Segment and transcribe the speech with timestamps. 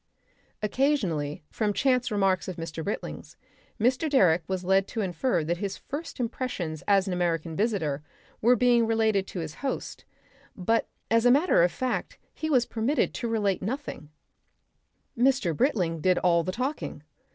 [0.63, 2.83] Occasionally, from chance remarks of Mr.
[2.83, 3.37] Britling's,
[3.79, 4.09] Mr.
[4.09, 8.01] Direck was led to infer that his first impressions as an American visitor
[8.41, 10.03] were being related to his host,
[10.55, 14.09] but as a matter of fact he was permitted to relate nothing;
[15.15, 15.55] Mr.
[15.55, 17.03] Britling did all the talking.